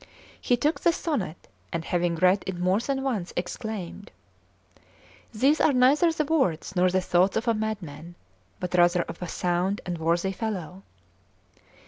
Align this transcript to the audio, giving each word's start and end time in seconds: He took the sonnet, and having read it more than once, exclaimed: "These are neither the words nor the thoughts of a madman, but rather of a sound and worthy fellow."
He 0.41 0.57
took 0.57 0.79
the 0.79 0.91
sonnet, 0.91 1.47
and 1.71 1.85
having 1.85 2.15
read 2.15 2.43
it 2.47 2.57
more 2.57 2.79
than 2.79 3.03
once, 3.03 3.31
exclaimed: 3.37 4.09
"These 5.31 5.61
are 5.61 5.73
neither 5.73 6.11
the 6.11 6.25
words 6.25 6.75
nor 6.75 6.89
the 6.89 7.01
thoughts 7.01 7.37
of 7.37 7.47
a 7.47 7.53
madman, 7.53 8.15
but 8.59 8.73
rather 8.73 9.03
of 9.03 9.21
a 9.21 9.27
sound 9.27 9.79
and 9.85 9.99
worthy 9.99 10.31
fellow." 10.31 10.81